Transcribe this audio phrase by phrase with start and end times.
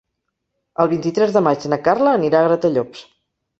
[0.83, 3.07] El vint-i-tres de maig na Carla anirà a Gratallops.